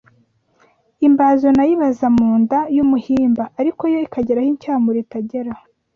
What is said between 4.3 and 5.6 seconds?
aho incyamuro itagera